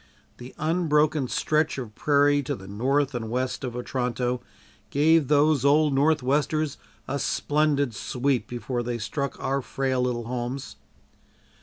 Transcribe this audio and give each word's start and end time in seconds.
The 0.39 0.55
unbroken 0.57 1.27
stretch 1.27 1.77
of 1.77 1.93
prairie 1.93 2.41
to 2.41 2.55
the 2.55 2.67
north 2.67 3.13
and 3.13 3.29
west 3.29 3.63
of 3.63 3.75
Otranto 3.75 4.41
gave 4.89 5.27
those 5.27 5.63
old 5.63 5.93
"northwesters" 5.93 6.77
a 7.07 7.19
splendid 7.19 7.93
sweep 7.93 8.47
before 8.47 8.81
they 8.81 8.97
struck 8.97 9.39
our 9.39 9.61
frail 9.61 10.01
little 10.01 10.23
homes. 10.25 10.77